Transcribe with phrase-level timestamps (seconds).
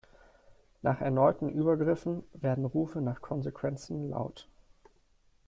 [0.81, 4.47] Nach erneuten Übergriffen werden Rufe nach Konsequenzen laut.